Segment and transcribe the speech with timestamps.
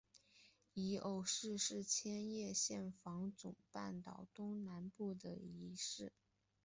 [0.73, 0.97] 夷
[1.27, 6.11] 隅市是千叶县房总半岛东南部的一市。